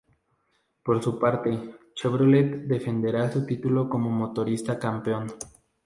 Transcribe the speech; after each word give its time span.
Por 0.81 1.03
su 1.03 1.19
parte, 1.19 1.75
Chevrolet 1.93 2.63
defenderá 2.65 3.31
su 3.31 3.45
título 3.45 3.87
como 3.87 4.09
motorista 4.09 4.79
campeón. 4.79 5.27